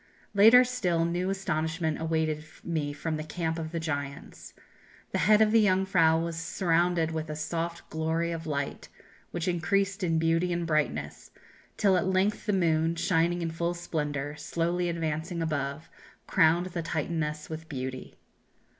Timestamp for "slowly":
14.37-14.89